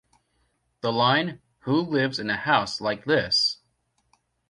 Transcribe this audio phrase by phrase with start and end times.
[0.81, 3.59] The line Who lives in a house like this?